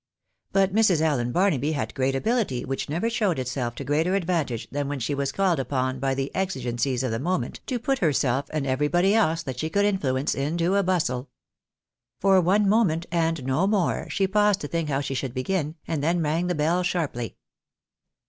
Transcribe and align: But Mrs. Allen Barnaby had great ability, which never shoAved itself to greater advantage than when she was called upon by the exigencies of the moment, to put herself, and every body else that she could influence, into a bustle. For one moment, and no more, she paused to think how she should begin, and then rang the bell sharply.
But 0.51 0.73
Mrs. 0.73 0.99
Allen 0.99 1.31
Barnaby 1.31 1.73
had 1.73 1.93
great 1.93 2.15
ability, 2.15 2.65
which 2.65 2.89
never 2.89 3.07
shoAved 3.07 3.37
itself 3.37 3.75
to 3.75 3.83
greater 3.83 4.15
advantage 4.15 4.67
than 4.71 4.87
when 4.87 4.99
she 4.99 5.13
was 5.13 5.31
called 5.31 5.59
upon 5.59 5.99
by 5.99 6.15
the 6.15 6.33
exigencies 6.35 7.03
of 7.03 7.11
the 7.11 7.19
moment, 7.19 7.59
to 7.67 7.77
put 7.77 7.99
herself, 7.99 8.45
and 8.49 8.65
every 8.65 8.87
body 8.87 9.13
else 9.13 9.43
that 9.43 9.59
she 9.59 9.69
could 9.69 9.85
influence, 9.85 10.33
into 10.33 10.73
a 10.73 10.81
bustle. 10.81 11.29
For 12.19 12.41
one 12.41 12.67
moment, 12.67 13.05
and 13.11 13.45
no 13.45 13.67
more, 13.67 14.09
she 14.09 14.25
paused 14.25 14.61
to 14.61 14.67
think 14.67 14.89
how 14.89 15.01
she 15.01 15.13
should 15.13 15.35
begin, 15.35 15.75
and 15.87 16.01
then 16.01 16.23
rang 16.23 16.47
the 16.47 16.55
bell 16.55 16.81
sharply. 16.81 17.35